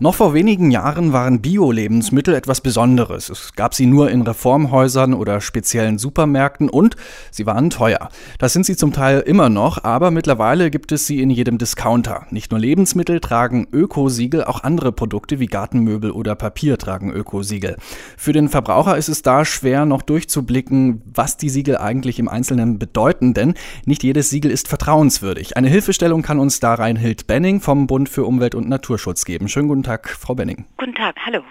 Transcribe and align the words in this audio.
Noch 0.00 0.16
vor 0.16 0.34
wenigen 0.34 0.72
Jahren 0.72 1.12
waren 1.12 1.40
Bio-Lebensmittel 1.40 2.34
etwas 2.34 2.60
Besonderes. 2.60 3.30
Es 3.30 3.52
gab 3.52 3.74
sie 3.74 3.86
nur 3.86 4.10
in 4.10 4.22
Reformhäusern 4.22 5.14
oder 5.14 5.40
speziellen 5.40 5.98
Supermärkten 5.98 6.68
und 6.68 6.96
sie 7.30 7.46
waren 7.46 7.70
teuer. 7.70 8.08
Das 8.40 8.52
sind 8.52 8.66
sie 8.66 8.74
zum 8.74 8.92
Teil 8.92 9.20
immer 9.20 9.48
noch, 9.48 9.84
aber 9.84 10.10
mittlerweile 10.10 10.72
gibt 10.72 10.90
es 10.90 11.06
sie 11.06 11.22
in 11.22 11.30
jedem 11.30 11.58
Discounter. 11.58 12.26
Nicht 12.30 12.50
nur 12.50 12.58
Lebensmittel 12.58 13.20
tragen 13.20 13.68
Ökosiegel, 13.72 14.42
auch 14.42 14.64
andere 14.64 14.90
Produkte 14.90 15.38
wie 15.38 15.46
Gartenmöbel 15.46 16.10
oder 16.10 16.34
Papier 16.34 16.76
tragen 16.76 17.12
Ökosiegel. 17.12 17.76
Für 18.16 18.32
den 18.32 18.48
Verbraucher 18.48 18.96
ist 18.96 19.08
es 19.08 19.22
da 19.22 19.44
schwer 19.44 19.86
noch 19.86 20.02
durchzublicken, 20.02 21.02
was 21.14 21.36
die 21.36 21.50
Siegel 21.50 21.78
eigentlich 21.78 22.18
im 22.18 22.28
Einzelnen 22.28 22.80
bedeuten, 22.80 23.32
denn 23.32 23.54
nicht 23.84 24.02
jedes 24.02 24.28
Siegel 24.28 24.50
ist 24.50 24.66
vertrauenswürdig. 24.66 25.56
Eine 25.56 25.68
Hilfestellung 25.68 26.22
kann 26.22 26.40
uns 26.40 26.58
da 26.58 26.74
Reinhild 26.74 27.28
Benning 27.28 27.60
vom 27.60 27.86
Bund 27.86 28.08
für 28.08 28.24
Umwelt 28.24 28.56
und 28.56 28.68
Naturschutz 28.68 29.24
geben. 29.24 29.46
Schönen 29.46 29.68
Tag, 29.84 30.08
Frau 30.08 30.34
Benning. 30.34 30.64
Guten 30.76 30.94
Tag, 30.94 31.16
hallo. 31.24 31.42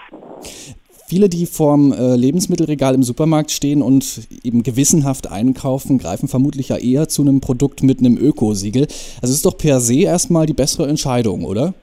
Viele, 1.08 1.30
die 1.30 1.46
vorm 1.46 1.92
äh, 1.92 2.16
Lebensmittelregal 2.16 2.96
im 2.96 3.04
Supermarkt 3.04 3.52
stehen 3.52 3.82
und 3.82 4.28
eben 4.44 4.64
gewissenhaft 4.64 5.32
einkaufen, 5.32 6.00
greifen 6.00 6.28
vermutlich 6.28 6.70
ja 6.70 6.78
eher 6.78 7.08
zu 7.08 7.22
einem 7.22 7.40
Produkt 7.40 7.84
mit 7.84 8.00
einem 8.00 8.18
Ökosiegel. 8.18 8.88
Also 9.22 9.32
es 9.32 9.36
ist 9.36 9.46
doch 9.46 9.58
per 9.58 9.80
se 9.80 10.02
erstmal 10.02 10.48
die 10.48 10.54
bessere 10.54 10.88
Entscheidung, 10.88 11.46
oder? 11.46 11.74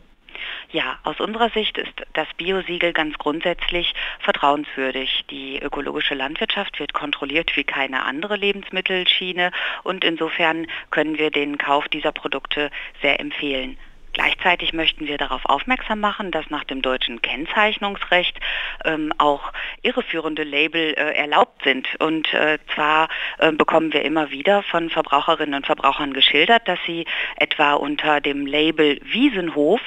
Ja, 0.72 0.98
aus 1.02 1.18
unserer 1.18 1.50
Sicht 1.50 1.78
ist 1.78 1.92
das 2.12 2.28
Biosiegel 2.36 2.92
ganz 2.92 3.18
grundsätzlich 3.18 3.92
vertrauenswürdig. 4.20 5.24
Die 5.28 5.58
ökologische 5.60 6.14
Landwirtschaft 6.14 6.78
wird 6.78 6.92
kontrolliert 6.92 7.56
wie 7.56 7.64
keine 7.64 8.04
andere 8.04 8.36
Lebensmittelschiene 8.36 9.50
und 9.82 10.04
insofern 10.04 10.66
können 10.90 11.18
wir 11.18 11.30
den 11.30 11.58
Kauf 11.58 11.88
dieser 11.88 12.12
Produkte 12.12 12.70
sehr 13.02 13.18
empfehlen. 13.18 13.78
Gleichzeitig 14.12 14.72
möchten 14.72 15.06
wir 15.06 15.18
darauf 15.18 15.44
aufmerksam 15.44 16.00
machen, 16.00 16.32
dass 16.32 16.50
nach 16.50 16.64
dem 16.64 16.82
deutschen 16.82 17.22
Kennzeichnungsrecht 17.22 18.38
ähm, 18.84 19.12
auch 19.18 19.52
irreführende 19.82 20.42
Label 20.42 20.94
äh, 20.94 21.14
erlaubt 21.14 21.62
sind. 21.62 21.88
Und 22.00 22.32
äh, 22.34 22.58
zwar 22.74 23.08
äh, 23.38 23.52
bekommen 23.52 23.92
wir 23.92 24.02
immer 24.02 24.30
wieder 24.30 24.64
von 24.64 24.90
Verbraucherinnen 24.90 25.54
und 25.54 25.66
Verbrauchern 25.66 26.12
geschildert, 26.12 26.66
dass 26.66 26.78
sie 26.86 27.06
etwa 27.36 27.74
unter 27.74 28.20
dem 28.20 28.46
Label 28.46 28.98
Wiesenhof 29.04 29.80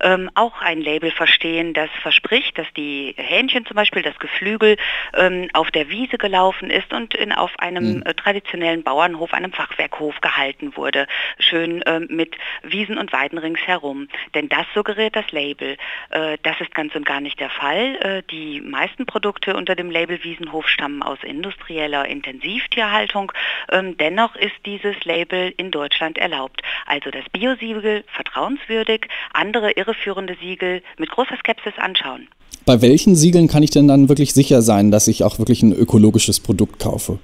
ähm, 0.00 0.28
auch 0.34 0.60
ein 0.60 0.80
Label 0.80 1.12
verstehen, 1.12 1.72
das 1.72 1.90
verspricht, 2.02 2.58
dass 2.58 2.66
die 2.76 3.14
Hähnchen 3.16 3.64
zum 3.64 3.76
Beispiel, 3.76 4.02
das 4.02 4.18
Geflügel 4.18 4.76
ähm, 5.14 5.48
auf 5.52 5.70
der 5.70 5.88
Wiese 5.88 6.18
gelaufen 6.18 6.70
ist 6.70 6.92
und 6.92 7.14
in, 7.14 7.32
auf 7.32 7.56
einem 7.58 7.98
mhm. 7.98 8.04
traditionellen 8.16 8.82
Bauernhof, 8.82 9.32
einem 9.32 9.52
Fachwerkhof 9.52 10.20
gehalten 10.20 10.76
wurde. 10.76 11.06
Schön 11.38 11.82
ähm, 11.86 12.08
mit 12.10 12.36
Wiesen 12.62 12.98
und 12.98 13.12
Weiden 13.12 13.38
ringsherum 13.38 13.67
herum. 13.68 14.08
Denn 14.34 14.48
das 14.48 14.66
suggeriert 14.74 15.14
das 15.14 15.30
Label. 15.30 15.76
Äh, 16.10 16.38
das 16.42 16.60
ist 16.60 16.74
ganz 16.74 16.94
und 16.94 17.06
gar 17.06 17.20
nicht 17.20 17.38
der 17.38 17.50
Fall. 17.50 17.96
Äh, 17.96 18.22
die 18.30 18.60
meisten 18.60 19.06
Produkte 19.06 19.54
unter 19.56 19.76
dem 19.76 19.90
Label 19.90 20.18
Wiesenhof 20.24 20.66
stammen 20.66 21.02
aus 21.02 21.18
industrieller 21.22 22.06
Intensivtierhaltung. 22.06 23.32
Ähm, 23.70 23.96
dennoch 23.96 24.34
ist 24.36 24.54
dieses 24.66 25.04
Label 25.04 25.52
in 25.56 25.70
Deutschland 25.70 26.18
erlaubt. 26.18 26.62
Also 26.86 27.10
das 27.10 27.24
Biosiegel 27.30 28.04
vertrauenswürdig, 28.08 29.06
andere 29.32 29.72
irreführende 29.72 30.36
Siegel 30.40 30.82
mit 30.98 31.10
großer 31.10 31.36
Skepsis 31.36 31.74
anschauen. 31.76 32.28
Bei 32.64 32.82
welchen 32.82 33.14
Siegeln 33.14 33.48
kann 33.48 33.62
ich 33.62 33.70
denn 33.70 33.88
dann 33.88 34.08
wirklich 34.08 34.34
sicher 34.34 34.62
sein, 34.62 34.90
dass 34.90 35.08
ich 35.08 35.24
auch 35.24 35.38
wirklich 35.38 35.62
ein 35.62 35.72
ökologisches 35.72 36.40
Produkt 36.40 36.80
kaufe? 36.80 37.18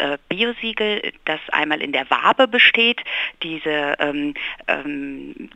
Äh, 0.00 0.18
Biosiegel, 0.28 1.12
das 1.26 1.40
einmal 1.50 1.82
in 1.82 1.92
der 1.92 2.08
Wabe 2.10 2.48
besteht, 2.48 3.02
diese 3.42 3.94
ähm, 3.98 4.34
ähm, 4.66 5.50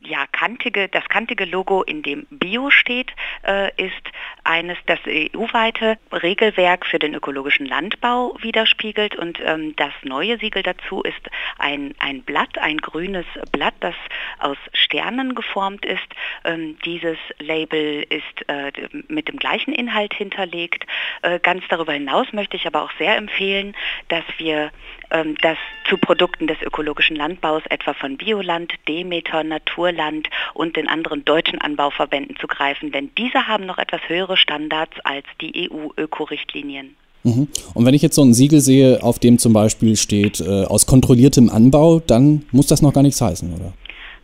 ja, 0.00 0.26
kantige, 0.32 0.88
das 0.88 1.04
kantige 1.08 1.44
Logo, 1.44 1.82
in 1.82 2.02
dem 2.02 2.26
Bio 2.30 2.70
steht, 2.70 3.12
äh, 3.46 3.68
ist 3.76 3.92
eines, 4.44 4.78
das 4.86 4.98
EU-weite 5.06 5.98
Regelwerk 6.10 6.86
für 6.86 6.98
den 6.98 7.14
ökologischen 7.14 7.66
Landbau 7.66 8.36
widerspiegelt 8.40 9.16
und 9.16 9.38
ähm, 9.44 9.74
das 9.76 9.92
neue 10.02 10.38
Siegel 10.38 10.62
dazu 10.62 11.02
ist 11.02 11.30
ein, 11.58 11.94
ein 11.98 12.22
Blatt, 12.22 12.58
ein 12.58 12.78
grünes 12.78 13.26
Blatt, 13.52 13.74
das 13.80 13.94
aus 14.38 14.56
Sternen 14.72 15.34
geformt 15.34 15.84
ist. 15.84 16.06
Ähm, 16.44 16.76
dieses 16.84 17.18
Label 17.38 18.04
ist 18.08 18.48
äh, 18.48 18.72
mit 19.08 19.28
dem 19.28 19.38
gleichen 19.38 19.72
Inhalt 19.72 20.14
hinterlegt. 20.14 20.86
Äh, 21.22 21.38
ganz 21.38 21.64
darüber 21.68 21.92
hinaus 21.92 22.32
möchte 22.32 22.56
ich 22.56 22.66
aber 22.66 22.82
auch 22.82 22.92
sehr 22.98 23.16
empfehlen, 23.16 23.74
dass 24.08 24.24
wir 24.38 24.70
ähm, 25.10 25.36
das 25.42 25.58
zu 25.88 25.98
Produkten 25.98 26.46
des 26.46 26.60
ökologischen 26.62 27.16
Landbaus, 27.16 27.62
etwa 27.68 27.94
von 27.94 28.16
Bioland, 28.16 28.72
Demeter, 28.88 29.44
Naturland 29.44 30.28
und 30.54 30.76
den 30.76 30.88
anderen 30.88 31.24
deutschen 31.24 31.60
Anbauverbänden 31.60 32.36
zu 32.36 32.46
greifen, 32.46 32.92
denn 32.92 33.14
diese 33.16 33.46
haben 33.46 33.66
noch 33.66 33.78
etwas 33.78 34.00
höhere 34.08 34.31
Standards 34.36 34.92
als 35.04 35.26
die 35.40 35.70
EU-Ökorichtlinien. 35.70 36.96
Mhm. 37.24 37.48
Und 37.74 37.86
wenn 37.86 37.94
ich 37.94 38.02
jetzt 38.02 38.16
so 38.16 38.22
ein 38.22 38.34
Siegel 38.34 38.60
sehe, 38.60 39.02
auf 39.02 39.18
dem 39.18 39.38
zum 39.38 39.52
Beispiel 39.52 39.96
steht, 39.96 40.40
äh, 40.40 40.64
aus 40.64 40.86
kontrolliertem 40.86 41.50
Anbau, 41.50 42.00
dann 42.00 42.44
muss 42.50 42.66
das 42.66 42.82
noch 42.82 42.92
gar 42.92 43.02
nichts 43.02 43.20
heißen, 43.20 43.52
oder? 43.52 43.72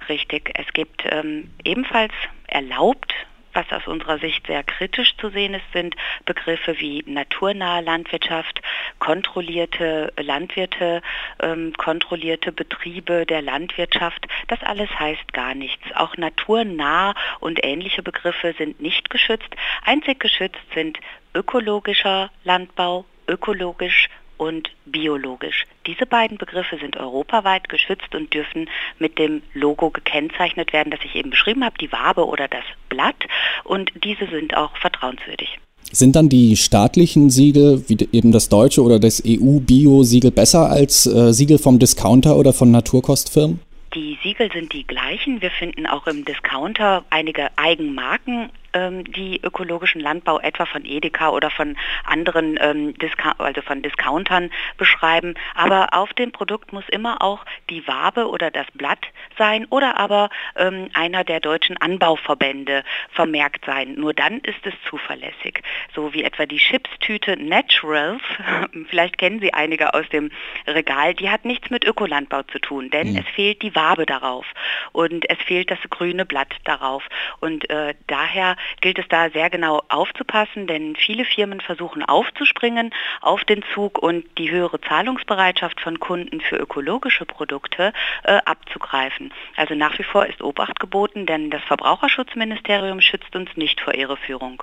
Richtig. 0.08 0.50
Es 0.54 0.72
gibt 0.72 1.04
ähm, 1.10 1.50
ebenfalls 1.64 2.12
erlaubt 2.46 3.12
was 3.58 3.66
aus 3.72 3.88
unserer 3.88 4.18
Sicht 4.18 4.46
sehr 4.46 4.62
kritisch 4.62 5.16
zu 5.20 5.30
sehen 5.30 5.54
ist, 5.54 5.64
sind 5.72 5.96
Begriffe 6.24 6.76
wie 6.78 7.02
naturnahe 7.06 7.82
Landwirtschaft, 7.82 8.60
kontrollierte 8.98 10.12
Landwirte, 10.20 11.02
ähm, 11.40 11.72
kontrollierte 11.76 12.52
Betriebe 12.52 13.26
der 13.26 13.42
Landwirtschaft. 13.42 14.26
Das 14.48 14.62
alles 14.62 14.90
heißt 14.98 15.32
gar 15.32 15.54
nichts. 15.54 15.84
Auch 15.94 16.16
naturnah 16.16 17.14
und 17.40 17.64
ähnliche 17.64 18.02
Begriffe 18.02 18.54
sind 18.58 18.80
nicht 18.80 19.10
geschützt. 19.10 19.48
Einzig 19.84 20.20
geschützt 20.20 20.60
sind 20.74 20.98
ökologischer 21.34 22.30
Landbau, 22.44 23.04
ökologisch 23.26 24.08
und 24.38 24.70
biologisch. 24.86 25.66
Diese 25.86 26.06
beiden 26.06 26.38
Begriffe 26.38 26.78
sind 26.78 26.96
europaweit 26.96 27.68
geschützt 27.68 28.14
und 28.14 28.32
dürfen 28.32 28.70
mit 28.98 29.18
dem 29.18 29.42
Logo 29.52 29.90
gekennzeichnet 29.90 30.72
werden, 30.72 30.90
das 30.90 31.00
ich 31.04 31.14
eben 31.16 31.30
beschrieben 31.30 31.64
habe, 31.64 31.76
die 31.78 31.92
Wabe 31.92 32.26
oder 32.26 32.48
das 32.48 32.64
Blatt. 32.88 33.26
Und 33.64 33.92
diese 34.04 34.26
sind 34.28 34.56
auch 34.56 34.76
vertrauenswürdig. 34.76 35.58
Sind 35.90 36.16
dann 36.16 36.28
die 36.28 36.56
staatlichen 36.56 37.30
Siegel, 37.30 37.84
wie 37.88 37.96
eben 38.12 38.30
das 38.30 38.48
deutsche 38.48 38.82
oder 38.82 38.98
das 38.98 39.22
EU-Bio-Siegel, 39.26 40.30
besser 40.30 40.70
als 40.70 41.06
äh, 41.06 41.32
Siegel 41.32 41.58
vom 41.58 41.78
Discounter 41.78 42.36
oder 42.36 42.52
von 42.52 42.70
Naturkostfirmen? 42.70 43.60
Die 43.94 44.18
Siegel 44.22 44.50
sind 44.52 44.72
die 44.74 44.86
gleichen. 44.86 45.40
Wir 45.40 45.50
finden 45.50 45.86
auch 45.86 46.06
im 46.06 46.24
Discounter 46.26 47.04
einige 47.08 47.48
Eigenmarken 47.56 48.50
die 48.74 49.40
ökologischen 49.42 50.00
Landbau 50.00 50.38
etwa 50.40 50.66
von 50.66 50.84
Edeka 50.84 51.30
oder 51.30 51.50
von 51.50 51.76
anderen 52.04 52.58
ähm, 52.60 52.94
also 53.38 53.62
von 53.62 53.82
Discountern 53.82 54.50
beschreiben. 54.76 55.34
Aber 55.54 55.94
auf 55.94 56.12
dem 56.12 56.32
Produkt 56.32 56.72
muss 56.72 56.84
immer 56.90 57.22
auch 57.22 57.44
die 57.70 57.86
Wabe 57.86 58.28
oder 58.28 58.50
das 58.50 58.66
Blatt 58.74 59.06
sein 59.38 59.66
oder 59.70 59.98
aber 59.98 60.28
ähm, 60.56 60.90
einer 60.92 61.24
der 61.24 61.40
deutschen 61.40 61.76
Anbauverbände 61.78 62.84
vermerkt 63.10 63.64
sein. 63.64 63.94
Nur 63.94 64.12
dann 64.12 64.38
ist 64.40 64.64
es 64.64 64.74
zuverlässig. 64.88 65.62
So 65.94 66.12
wie 66.12 66.22
etwa 66.22 66.46
die 66.46 66.58
Chipstüte 66.58 67.36
Naturals, 67.36 68.22
vielleicht 68.90 69.18
kennen 69.18 69.40
Sie 69.40 69.54
einige 69.54 69.94
aus 69.94 70.08
dem 70.10 70.30
Regal, 70.66 71.14
die 71.14 71.30
hat 71.30 71.44
nichts 71.44 71.70
mit 71.70 71.84
Ökolandbau 71.84 72.42
zu 72.42 72.58
tun, 72.58 72.90
denn 72.90 73.12
mhm. 73.12 73.18
es 73.18 73.34
fehlt 73.34 73.62
die 73.62 73.74
Wabe 73.74 74.04
darauf 74.04 74.46
und 74.92 75.28
es 75.30 75.38
fehlt 75.38 75.70
das 75.70 75.78
grüne 75.88 76.26
Blatt 76.26 76.54
darauf. 76.64 77.02
Und 77.40 77.68
äh, 77.70 77.94
daher 78.06 78.56
gilt 78.80 78.98
es 78.98 79.08
da 79.08 79.30
sehr 79.30 79.50
genau 79.50 79.82
aufzupassen, 79.88 80.66
denn 80.66 80.96
viele 80.96 81.24
Firmen 81.24 81.60
versuchen 81.60 82.02
aufzuspringen 82.02 82.92
auf 83.20 83.44
den 83.44 83.62
Zug 83.74 83.98
und 83.98 84.24
die 84.38 84.50
höhere 84.50 84.80
Zahlungsbereitschaft 84.80 85.80
von 85.80 86.00
Kunden 86.00 86.40
für 86.40 86.56
ökologische 86.56 87.24
Produkte 87.24 87.92
äh, 88.24 88.38
abzugreifen. 88.44 89.32
Also 89.56 89.74
nach 89.74 89.98
wie 89.98 90.04
vor 90.04 90.26
ist 90.26 90.42
Obacht 90.42 90.80
geboten, 90.80 91.26
denn 91.26 91.50
das 91.50 91.62
Verbraucherschutzministerium 91.64 93.00
schützt 93.00 93.34
uns 93.36 93.56
nicht 93.56 93.80
vor 93.80 93.94
Irreführung. 93.94 94.62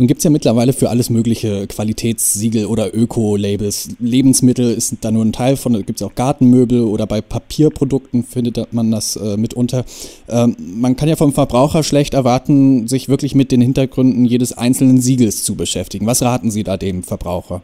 Nun 0.00 0.08
gibt 0.08 0.18
es 0.18 0.24
ja 0.24 0.30
mittlerweile 0.30 0.72
für 0.72 0.88
alles 0.88 1.10
mögliche 1.10 1.66
Qualitätssiegel 1.66 2.64
oder 2.64 2.94
Öko-Labels. 2.94 3.96
Lebensmittel 3.98 4.72
ist 4.72 4.96
da 5.02 5.10
nur 5.10 5.22
ein 5.22 5.34
Teil 5.34 5.58
von, 5.58 5.74
da 5.74 5.80
gibt 5.82 6.00
es 6.00 6.06
auch 6.06 6.14
Gartenmöbel 6.14 6.84
oder 6.84 7.06
bei 7.06 7.20
Papierprodukten 7.20 8.24
findet 8.24 8.72
man 8.72 8.90
das 8.90 9.16
äh, 9.16 9.36
mitunter. 9.36 9.84
Ähm, 10.28 10.56
man 10.58 10.96
kann 10.96 11.10
ja 11.10 11.16
vom 11.16 11.34
Verbraucher 11.34 11.82
schlecht 11.82 12.14
erwarten, 12.14 12.88
sich 12.88 13.10
wirklich 13.10 13.34
mit 13.34 13.52
den 13.52 13.60
Hintergründen 13.60 14.24
jedes 14.24 14.56
einzelnen 14.56 15.02
Siegels 15.02 15.44
zu 15.44 15.54
beschäftigen. 15.54 16.06
Was 16.06 16.22
raten 16.22 16.50
Sie 16.50 16.64
da 16.64 16.78
dem 16.78 17.02
Verbraucher? 17.02 17.60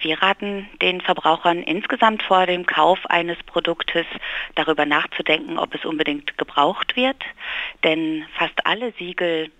Wir 0.00 0.22
raten 0.22 0.68
den 0.80 1.00
Verbrauchern 1.00 1.64
insgesamt 1.64 2.22
vor 2.22 2.46
dem 2.46 2.64
Kauf 2.66 3.00
eines 3.06 3.38
Produktes 3.44 4.06
darüber 4.54 4.86
nachzudenken, 4.86 5.58
ob 5.58 5.74
es 5.74 5.84
unbedingt 5.84 6.38
gebraucht 6.38 6.94
wird. 6.94 7.16
Denn 7.82 8.24
fast 8.38 8.64
alle 8.64 8.92
Siegel 8.98 9.50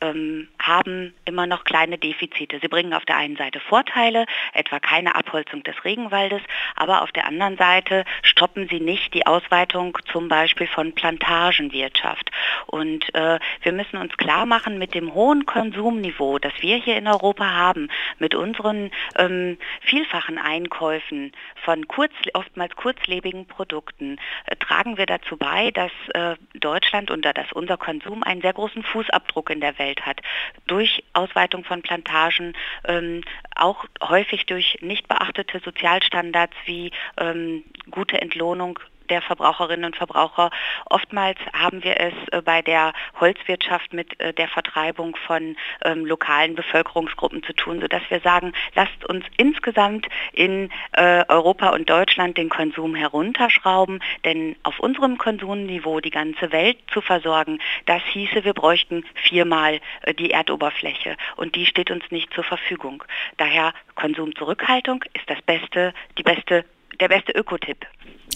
ähm, 0.00 0.48
haben 0.58 1.14
immer 1.24 1.46
noch 1.46 1.64
kleine 1.64 1.98
Defizite. 1.98 2.58
Sie 2.60 2.68
bringen 2.68 2.94
auf 2.94 3.04
der 3.04 3.16
einen 3.16 3.36
Seite 3.36 3.60
Vorteile, 3.60 4.26
etwa 4.52 4.80
keine 4.80 5.14
Abholzung 5.14 5.62
des 5.62 5.84
Regenwaldes, 5.84 6.42
aber 6.76 7.02
auf 7.02 7.12
der 7.12 7.26
anderen 7.26 7.56
Seite 7.56 8.04
stoppen 8.22 8.68
sie 8.68 8.80
nicht 8.80 9.14
die 9.14 9.26
Ausweitung 9.26 9.96
zum 10.10 10.28
Beispiel 10.28 10.66
von 10.66 10.94
Plantagenwirtschaft. 10.94 12.30
Und 12.66 13.14
äh, 13.14 13.38
wir 13.62 13.72
müssen 13.72 13.96
uns 13.96 14.16
klar 14.16 14.46
machen, 14.46 14.78
mit 14.78 14.94
dem 14.94 15.14
hohen 15.14 15.46
Konsumniveau, 15.46 16.38
das 16.38 16.52
wir 16.60 16.76
hier 16.76 16.96
in 16.96 17.06
Europa 17.06 17.50
haben, 17.50 17.88
mit 18.18 18.34
unseren 18.34 18.90
ähm, 19.16 19.58
vielfachen 19.80 20.38
Einkäufen 20.38 21.32
von 21.64 21.88
kurz, 21.88 22.12
oftmals 22.34 22.74
kurzlebigen 22.76 23.46
Produkten, 23.46 24.18
äh, 24.46 24.56
tragen 24.56 24.96
wir 24.96 25.06
dazu 25.06 25.36
bei, 25.36 25.70
dass 25.70 25.92
äh, 26.14 26.36
Deutschland 26.54 27.10
und 27.10 27.24
dass 27.24 27.52
unser 27.52 27.76
Konsum 27.76 28.22
einen 28.22 28.40
sehr 28.40 28.52
großen 28.52 28.82
Fußabdruck 28.82 29.50
in 29.50 29.60
der 29.60 29.78
Welt 29.78 29.93
hat. 30.02 30.20
Durch 30.66 31.04
Ausweitung 31.12 31.64
von 31.64 31.82
Plantagen, 31.82 32.54
ähm, 32.84 33.22
auch 33.54 33.84
häufig 34.02 34.46
durch 34.46 34.78
nicht 34.80 35.08
beachtete 35.08 35.60
Sozialstandards 35.60 36.54
wie 36.66 36.90
ähm, 37.18 37.64
gute 37.90 38.20
Entlohnung 38.20 38.78
der 39.10 39.22
Verbraucherinnen 39.22 39.84
und 39.84 39.96
Verbraucher. 39.96 40.50
Oftmals 40.86 41.38
haben 41.52 41.82
wir 41.84 42.00
es 42.00 42.14
äh, 42.32 42.42
bei 42.42 42.62
der 42.62 42.92
Holzwirtschaft 43.20 43.92
mit 43.92 44.18
äh, 44.20 44.32
der 44.32 44.48
Vertreibung 44.48 45.16
von 45.26 45.56
ähm, 45.84 46.04
lokalen 46.04 46.54
Bevölkerungsgruppen 46.54 47.42
zu 47.42 47.52
tun, 47.52 47.80
sodass 47.80 48.02
wir 48.08 48.20
sagen, 48.20 48.52
lasst 48.74 49.04
uns 49.08 49.24
insgesamt 49.36 50.06
in 50.32 50.70
äh, 50.92 51.24
Europa 51.28 51.70
und 51.70 51.88
Deutschland 51.88 52.36
den 52.36 52.48
Konsum 52.48 52.94
herunterschrauben, 52.94 54.00
denn 54.24 54.56
auf 54.62 54.80
unserem 54.80 55.18
Konsumniveau 55.18 56.00
die 56.00 56.10
ganze 56.10 56.52
Welt 56.52 56.78
zu 56.92 57.00
versorgen, 57.00 57.60
das 57.86 58.02
hieße, 58.12 58.44
wir 58.44 58.54
bräuchten 58.54 59.04
viermal 59.14 59.80
äh, 60.02 60.14
die 60.14 60.30
Erdoberfläche 60.30 61.16
und 61.36 61.54
die 61.54 61.66
steht 61.66 61.90
uns 61.90 62.04
nicht 62.10 62.32
zur 62.32 62.44
Verfügung. 62.44 63.04
Daher 63.36 63.72
Konsumzurückhaltung 63.94 65.04
ist 65.14 65.28
das 65.28 65.40
beste, 65.42 65.94
die 66.18 66.22
beste, 66.22 66.64
der 67.00 67.08
beste 67.08 67.32
Ökotipp. 67.32 67.78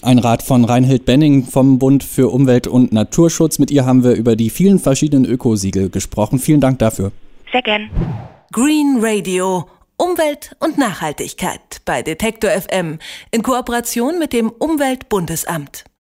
Ein 0.01 0.19
Rat 0.19 0.43
von 0.43 0.63
Reinhild 0.63 1.05
Benning 1.05 1.45
vom 1.45 1.77
Bund 1.77 2.03
für 2.03 2.31
Umwelt 2.31 2.67
und 2.67 2.93
Naturschutz. 2.93 3.59
Mit 3.59 3.69
ihr 3.71 3.85
haben 3.85 4.03
wir 4.03 4.13
über 4.13 4.35
die 4.35 4.49
vielen 4.49 4.79
verschiedenen 4.79 5.25
Ökosiegel 5.25 5.89
gesprochen. 5.89 6.39
Vielen 6.39 6.61
Dank 6.61 6.79
dafür. 6.79 7.11
Sehr 7.51 7.61
gern. 7.61 7.89
Green 8.51 8.97
Radio. 9.01 9.67
Umwelt 9.97 10.55
und 10.59 10.77
Nachhaltigkeit 10.77 11.81
bei 11.83 12.01
Detektor 12.01 12.51
FM 12.51 12.99
in 13.31 13.43
Kooperation 13.43 14.17
mit 14.17 14.31
dem 14.31 14.49
Umweltbundesamt. 14.49 15.83